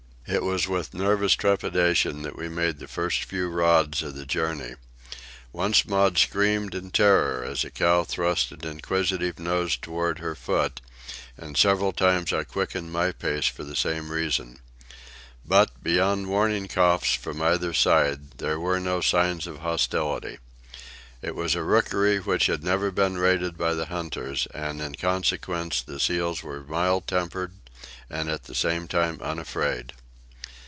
It 0.27 0.43
was 0.43 0.65
with 0.65 0.93
nervous 0.93 1.33
trepidation 1.33 2.21
that 2.21 2.37
we 2.37 2.47
made 2.47 2.79
the 2.79 2.87
first 2.87 3.25
few 3.25 3.49
rods 3.49 4.01
of 4.01 4.15
the 4.15 4.25
journey. 4.25 4.75
Once 5.51 5.85
Maud 5.85 6.17
screamed 6.17 6.73
in 6.73 6.89
terror 6.89 7.43
as 7.43 7.65
a 7.65 7.69
cow 7.69 8.05
thrust 8.05 8.49
an 8.53 8.61
inquisitive 8.63 9.39
nose 9.39 9.75
toward 9.75 10.19
her 10.19 10.33
foot, 10.35 10.79
and 11.35 11.57
several 11.57 11.91
times 11.91 12.31
I 12.31 12.45
quickened 12.45 12.93
my 12.93 13.11
pace 13.11 13.47
for 13.47 13.65
the 13.65 13.75
same 13.75 14.09
reason. 14.09 14.59
But, 15.43 15.83
beyond 15.83 16.27
warning 16.27 16.69
coughs 16.69 17.13
from 17.13 17.41
either 17.41 17.73
side, 17.73 18.37
there 18.37 18.59
were 18.59 18.79
no 18.79 19.01
signs 19.01 19.47
of 19.47 19.57
hostility. 19.57 20.37
It 21.21 21.35
was 21.35 21.55
a 21.55 21.63
rookery 21.63 22.19
which 22.21 22.45
had 22.45 22.63
never 22.63 22.89
been 22.89 23.17
raided 23.17 23.57
by 23.57 23.73
the 23.73 23.87
hunters, 23.87 24.47
and 24.53 24.81
in 24.81 24.95
consequence 24.95 25.81
the 25.81 25.99
seals 25.99 26.41
were 26.41 26.63
mild 26.63 27.05
tempered 27.05 27.51
and 28.09 28.29
at 28.29 28.45
the 28.45 28.55
same 28.55 28.87
time 28.87 29.19
unafraid. 29.21 29.91